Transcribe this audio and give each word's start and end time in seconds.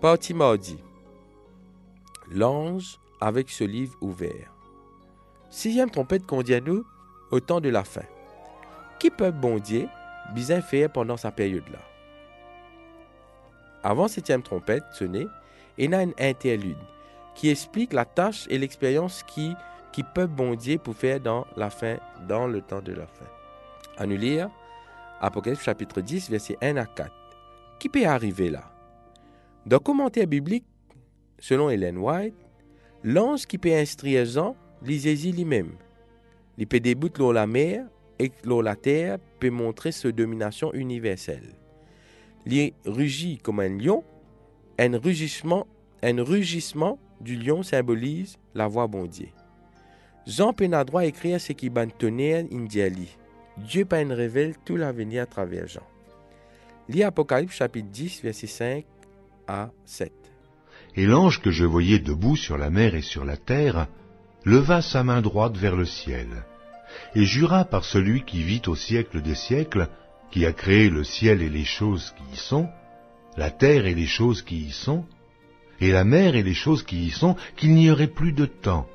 Partie 0.00 0.32
mardi. 0.32 0.78
L'ange 2.30 3.00
avec 3.20 3.50
ce 3.50 3.64
livre 3.64 3.96
ouvert. 4.00 4.54
Sixième 5.50 5.90
trompette 5.90 6.24
qu'on 6.24 6.42
dit 6.42 6.54
à 6.54 6.60
nous 6.60 6.84
au 7.32 7.40
temps 7.40 7.60
de 7.60 7.68
la 7.68 7.82
fin. 7.82 8.04
Qui 9.00 9.10
peut 9.10 9.32
bondier, 9.32 9.88
bien 10.36 10.62
faire 10.62 10.92
pendant 10.92 11.16
sa 11.16 11.32
période-là? 11.32 11.80
Avant 13.82 14.06
septième 14.06 14.44
trompette 14.44 14.84
sonnée, 14.92 15.26
il 15.78 15.90
y 15.90 15.94
a 15.96 16.02
une 16.04 16.14
interlude 16.20 16.78
qui 17.34 17.50
explique 17.50 17.92
la 17.92 18.04
tâche 18.04 18.46
et 18.50 18.58
l'expérience 18.58 19.24
qui, 19.24 19.52
qui 19.90 20.04
peuvent 20.04 20.30
bondier 20.30 20.78
pour 20.78 20.94
faire 20.94 21.18
dans 21.18 21.44
la 21.56 21.70
fin, 21.70 21.96
dans 22.28 22.46
le 22.46 22.62
temps 22.62 22.82
de 22.82 22.92
la 22.92 23.08
fin. 23.08 23.26
À 23.96 24.06
nous 24.06 24.16
lire 24.16 24.48
Apocalypse 25.20 25.64
chapitre 25.64 26.00
10, 26.00 26.30
verset 26.30 26.56
1 26.62 26.76
à 26.76 26.86
4. 26.86 27.10
Qui 27.80 27.88
peut 27.88 28.06
arriver 28.06 28.50
là? 28.50 28.77
Dans 29.68 29.80
commentaire 29.80 30.26
biblique, 30.26 30.64
selon 31.38 31.68
Helen 31.68 31.98
White, 31.98 32.34
l'ange 33.04 33.44
qui 33.44 33.58
peut 33.58 33.74
instruire 33.74 34.24
Jean, 34.24 34.56
lisez-y 34.82 35.30
lui-même. 35.30 35.72
Il 36.56 36.66
peut 36.66 36.80
débouter 36.80 37.18
l'eau 37.18 37.32
la 37.32 37.46
mer 37.46 37.84
et 38.18 38.32
l'eau 38.44 38.62
la 38.62 38.76
terre 38.76 39.18
peut 39.38 39.50
montrer 39.50 39.92
sa 39.92 40.10
domination 40.10 40.72
universelle. 40.72 41.52
Il 42.46 42.72
rugit 42.86 43.36
comme 43.36 43.60
un 43.60 43.68
lion, 43.68 44.04
un 44.78 44.96
rugissement, 44.96 45.66
un 46.02 46.22
rugissement 46.22 46.98
du 47.20 47.36
lion 47.36 47.62
symbolise 47.62 48.38
la 48.54 48.68
voix 48.68 48.86
bondier. 48.86 49.34
Jean 50.26 50.54
peut 50.54 50.68
droit 50.86 51.04
écrire 51.04 51.42
ce 51.42 51.52
qui 51.52 51.68
ban 51.68 51.88
tonnerre 51.88 52.46
indiali. 52.50 53.18
Dieu 53.58 53.84
peut 53.84 53.96
révèle 53.96 54.54
tout 54.64 54.76
l'avenir 54.76 55.24
à 55.24 55.26
travers 55.26 55.66
Jean. 55.66 55.86
Lis 56.88 57.02
Apocalypse 57.02 57.56
chapitre 57.56 57.90
10, 57.90 58.22
verset 58.22 58.46
5 58.46 58.86
à 59.48 59.70
7. 59.86 60.12
Et 60.94 61.06
l'ange 61.06 61.40
que 61.40 61.50
je 61.50 61.64
voyais 61.64 61.98
debout 61.98 62.36
sur 62.36 62.58
la 62.58 62.70
mer 62.70 62.94
et 62.94 63.02
sur 63.02 63.24
la 63.24 63.36
terre 63.36 63.88
leva 64.44 64.82
sa 64.82 65.02
main 65.02 65.22
droite 65.22 65.56
vers 65.56 65.74
le 65.74 65.86
ciel, 65.86 66.28
et 67.14 67.24
jura 67.24 67.64
par 67.64 67.84
celui 67.84 68.24
qui 68.24 68.42
vit 68.42 68.62
au 68.66 68.76
siècle 68.76 69.22
des 69.22 69.34
siècles, 69.34 69.88
qui 70.30 70.44
a 70.44 70.52
créé 70.52 70.90
le 70.90 71.02
ciel 71.02 71.40
et 71.42 71.48
les 71.48 71.64
choses 71.64 72.14
qui 72.16 72.34
y 72.34 72.36
sont, 72.36 72.68
la 73.36 73.50
terre 73.50 73.86
et 73.86 73.94
les 73.94 74.06
choses 74.06 74.42
qui 74.42 74.56
y 74.56 74.70
sont, 74.70 75.04
et 75.80 75.92
la 75.92 76.04
mer 76.04 76.36
et 76.36 76.42
les 76.42 76.54
choses 76.54 76.82
qui 76.82 77.06
y 77.06 77.10
sont, 77.10 77.36
qu'il 77.56 77.74
n'y 77.74 77.90
aurait 77.90 78.06
plus 78.08 78.32
de 78.32 78.46
temps, 78.46 78.86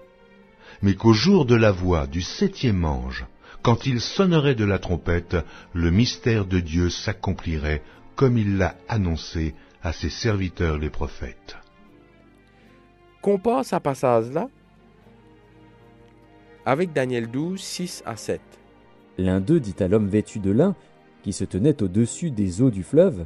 mais 0.81 0.93
qu'au 0.93 1.13
jour 1.13 1.45
de 1.45 1.55
la 1.55 1.71
voix 1.71 2.05
du 2.07 2.21
septième 2.21 2.85
ange, 2.85 3.25
quand 3.63 3.85
il 3.85 4.01
sonnerait 4.01 4.55
de 4.55 4.65
la 4.65 4.77
trompette, 4.77 5.37
le 5.73 5.89
mystère 5.89 6.45
de 6.45 6.59
Dieu 6.59 6.89
s'accomplirait 6.89 7.81
comme 8.15 8.37
il 8.37 8.57
l'a 8.57 8.75
annoncé 8.87 9.55
à 9.83 9.91
ses 9.91 10.09
serviteurs 10.09 10.77
les 10.77 10.89
prophètes. 10.89 11.57
Qu'on 13.21 13.37
passe 13.37 13.73
à 13.73 13.81
passage-là 13.81 14.47
avec 16.65 16.93
Daniel 16.93 17.29
12, 17.29 17.59
6 17.59 18.03
à 18.05 18.15
7. 18.15 18.39
L'un 19.17 19.41
d'eux 19.41 19.59
dit 19.59 19.75
à 19.79 19.89
l'homme 19.89 20.07
vêtu 20.07 20.39
de 20.39 20.51
lin, 20.51 20.75
qui 21.21 21.33
se 21.33 21.43
tenait 21.43 21.83
au-dessus 21.83 22.31
des 22.31 22.61
eaux 22.61 22.71
du 22.71 22.83
fleuve, 22.83 23.25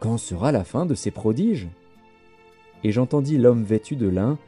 Quand 0.00 0.18
sera 0.18 0.50
la 0.50 0.64
fin 0.64 0.86
de 0.86 0.94
ces 0.94 1.12
prodiges? 1.12 1.68
Et 2.82 2.90
j'entendis 2.90 3.38
l'homme 3.38 3.62
vêtu 3.62 3.94
de 3.94 4.08
lin, 4.08 4.38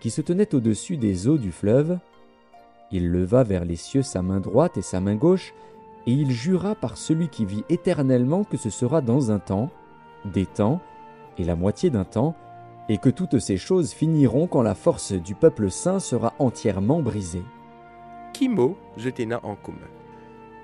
qui 0.00 0.08
se 0.08 0.22
tenait 0.22 0.54
au-dessus 0.54 0.96
des 0.96 1.28
eaux 1.28 1.36
du 1.36 1.52
fleuve, 1.52 1.98
il 2.90 3.10
leva 3.10 3.44
vers 3.44 3.64
les 3.64 3.76
cieux 3.76 4.02
sa 4.02 4.22
main 4.22 4.40
droite 4.40 4.78
et 4.78 4.82
sa 4.82 5.00
main 5.00 5.16
gauche, 5.16 5.52
et 6.06 6.12
il 6.12 6.30
jura 6.30 6.74
par 6.74 6.96
celui 6.96 7.28
qui 7.28 7.44
vit 7.44 7.64
éternellement 7.68 8.44
que 8.44 8.56
ce 8.56 8.70
sera 8.70 9.02
dans 9.02 9.30
un 9.30 9.38
temps, 9.38 9.70
des 10.24 10.46
temps, 10.46 10.80
et 11.38 11.44
la 11.44 11.56
moitié 11.56 11.90
d'un 11.90 12.04
temps, 12.04 12.34
et 12.88 12.98
que 12.98 13.08
toutes 13.08 13.38
ces 13.38 13.56
choses 13.56 13.92
finiront 13.92 14.46
quand 14.46 14.62
la 14.62 14.74
force 14.74 15.12
du 15.12 15.34
peuple 15.34 15.70
saint 15.70 16.00
sera 16.00 16.34
entièrement 16.38 17.00
brisée. 17.00 17.44
Kimo 18.32 18.76
jetena 18.96 19.40
en 19.44 19.54
commun. 19.54 19.78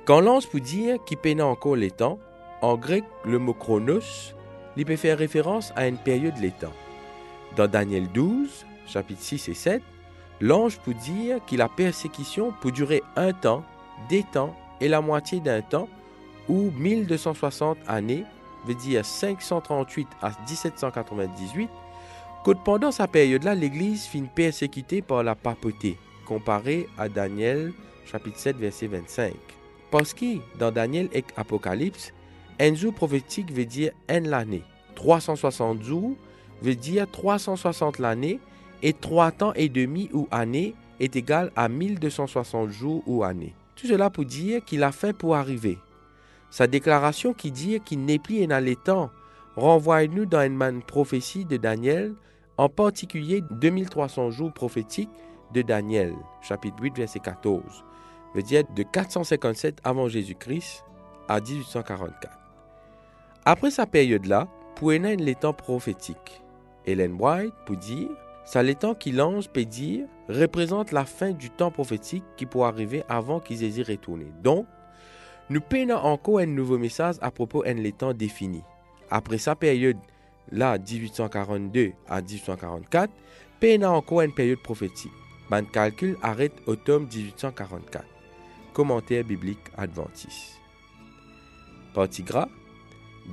Quand 0.04 0.20
l'ange 0.20 0.48
peut 0.48 0.60
dire 0.60 0.98
qui 1.04 1.16
peina 1.16 1.46
encore 1.46 1.76
les 1.76 1.90
temps, 1.90 2.18
en 2.62 2.76
grec 2.76 3.04
le 3.24 3.38
mot 3.38 3.54
chronos, 3.54 4.34
il 4.76 4.84
peut 4.84 4.96
faire 4.96 5.18
référence 5.18 5.72
à 5.76 5.88
une 5.88 5.98
période 5.98 6.34
des 6.40 6.50
temps. 6.50 6.72
Dans 7.56 7.68
Daniel 7.68 8.08
12, 8.12 8.66
chapitres 8.86 9.22
6 9.22 9.48
et 9.48 9.54
7, 9.54 9.82
L'ange 10.40 10.78
peut 10.80 10.94
dire 10.94 11.38
que 11.46 11.56
la 11.56 11.68
persécution 11.68 12.52
peut 12.60 12.70
durer 12.70 13.02
un 13.16 13.32
temps, 13.32 13.64
des 14.10 14.22
temps 14.22 14.54
et 14.80 14.88
la 14.88 15.00
moitié 15.00 15.40
d'un 15.40 15.62
temps, 15.62 15.88
ou 16.48 16.70
1260 16.72 17.78
années, 17.88 18.24
veut 18.66 18.74
dire 18.74 19.04
538 19.04 20.08
à 20.22 20.30
1798, 20.48 21.70
que 22.44 22.50
pendant 22.64 22.92
sa 22.92 23.06
période-là, 23.06 23.54
l'Église 23.54 24.04
finit 24.04 24.30
persécutée 24.34 25.02
par 25.02 25.22
la 25.22 25.34
papauté, 25.34 25.96
comparé 26.24 26.88
à 26.98 27.08
Daniel 27.08 27.72
chapitre 28.06 28.38
7 28.38 28.56
verset 28.56 28.86
25. 28.86 29.34
Parce 29.90 30.14
que 30.14 30.38
dans 30.58 30.70
Daniel 30.70 31.08
et 31.12 31.24
Apocalypse, 31.36 32.12
un 32.60 32.74
jour 32.74 32.94
prophétique 32.94 33.52
veut 33.52 33.64
dire 33.64 33.92
un 34.08 34.20
l'année. 34.20 34.62
360 34.94 35.82
jours 35.82 36.16
veut 36.62 36.74
dire 36.74 37.10
360 37.10 37.98
l'année 37.98 38.40
et 38.82 38.92
trois 38.92 39.30
temps 39.30 39.52
et 39.54 39.68
demi 39.68 40.08
ou 40.12 40.26
année 40.30 40.74
est 41.00 41.16
égal 41.16 41.52
à 41.56 41.68
1260 41.68 42.70
jours 42.70 43.02
ou 43.06 43.22
années. 43.24 43.54
Tout 43.74 43.86
cela 43.86 44.08
pour 44.08 44.24
dire 44.24 44.64
qu'il 44.64 44.82
a 44.82 44.92
fait 44.92 45.12
pour 45.12 45.36
arriver. 45.36 45.78
Sa 46.56 46.66
déclaration 46.66 47.34
qui 47.34 47.52
dit 47.52 47.78
qu'il 47.80 48.06
n'est 48.06 48.18
plus 48.18 48.48
temps 48.82 49.10
renvoie-nous 49.56 50.24
dans 50.24 50.40
une 50.40 50.80
prophétie 50.80 51.44
de 51.44 51.58
Daniel, 51.58 52.14
en 52.56 52.70
particulier 52.70 53.42
2300 53.50 54.30
jours 54.30 54.54
prophétiques 54.54 55.10
de 55.52 55.60
Daniel, 55.60 56.14
chapitre 56.40 56.80
8, 56.80 56.96
verset 56.96 57.18
14, 57.18 57.84
veut 58.34 58.42
dire 58.42 58.62
de 58.74 58.82
457 58.84 59.80
avant 59.84 60.08
Jésus-Christ 60.08 60.82
à 61.28 61.42
1844. 61.42 62.38
Après 63.44 63.70
sa 63.70 63.84
période-là, 63.84 64.48
pour 64.76 64.92
les 64.92 65.34
temps 65.34 65.52
prophétiques, 65.52 66.42
Hélène 66.86 67.18
White 67.20 67.52
pour 67.66 67.76
dire 67.76 68.08
ça 68.46 68.62
l'étang 68.62 68.94
qui 68.94 69.12
l'ange 69.12 69.50
peut 69.50 69.66
dire 69.66 70.06
représente 70.30 70.90
la 70.92 71.04
fin 71.04 71.32
du 71.32 71.50
temps 71.50 71.70
prophétique 71.70 72.24
qui 72.38 72.46
pourrait 72.46 72.68
arriver 72.68 73.02
avant 73.10 73.40
qu'ils 73.40 73.62
aient 73.62 73.82
retourné. 73.82 74.32
Donc, 74.42 74.66
nous 75.48 75.60
peinons 75.60 75.96
encore 75.96 76.40
un 76.40 76.46
nouveau 76.46 76.78
message 76.78 77.16
à 77.20 77.30
propos 77.30 77.62
d'un 77.62 77.74
l'étang 77.74 78.12
défini. 78.12 78.62
Après 79.10 79.38
sa 79.38 79.54
période, 79.54 79.98
là, 80.50 80.76
1842 80.78 81.92
à 82.08 82.20
1844, 82.20 83.12
peinons 83.60 83.94
encore 83.94 84.22
une 84.22 84.34
période 84.34 84.58
prophétique. 84.58 85.12
Ban 85.48 85.64
calcul 85.64 86.16
arrête 86.22 86.54
au 86.66 86.74
tome 86.74 87.06
1844. 87.06 88.04
Commentaire 88.72 89.24
biblique 89.24 89.60
adventiste. 89.76 90.58
Partie 91.94 92.24
gras. 92.24 92.48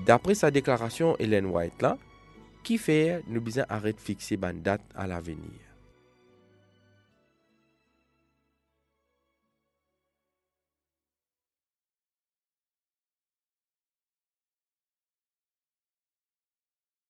D'après 0.05 0.35
sa 0.35 0.51
déclaration 0.51 1.15
Hélène 1.17 1.47
White 1.47 1.81
là, 1.81 1.97
qui 2.63 2.77
fait 2.77 3.23
nous 3.27 3.41
besoin 3.41 3.65
arrêter 3.69 3.97
de 3.97 4.03
fixer 4.03 4.37
une 4.37 4.61
date 4.61 4.81
à 4.95 5.07
l'avenir. 5.07 5.72